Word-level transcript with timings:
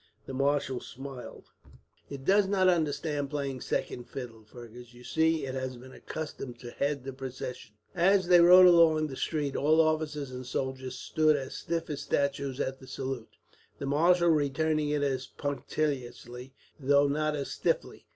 The 0.25 0.33
marshal 0.33 0.79
smiled. 0.79 1.45
"It 2.09 2.25
does 2.25 2.47
not 2.47 2.67
understand 2.67 3.29
playing 3.29 3.61
second 3.61 4.05
fiddle, 4.05 4.43
Fergus. 4.43 4.95
You 4.95 5.03
see, 5.03 5.45
it 5.45 5.53
has 5.53 5.77
been 5.77 5.91
accustomed 5.91 6.57
to 6.61 6.71
head 6.71 7.03
the 7.03 7.13
procession." 7.13 7.75
As 7.93 8.27
they 8.27 8.41
rode 8.41 8.65
along 8.65 8.97
through 8.97 9.07
the 9.09 9.15
street, 9.15 9.55
all 9.55 9.79
officers 9.79 10.31
and 10.31 10.43
soldiers 10.43 10.97
stood 10.97 11.35
as 11.35 11.53
stiff 11.53 11.87
as 11.91 12.01
statues 12.01 12.59
at 12.59 12.79
the 12.79 12.87
salute, 12.87 13.35
the 13.77 13.85
marshal 13.85 14.29
returning 14.29 14.89
it 14.89 15.03
as 15.03 15.27
punctiliously, 15.27 16.55
though 16.79 17.07
not 17.07 17.35
as 17.35 17.51
stiffly. 17.51 18.07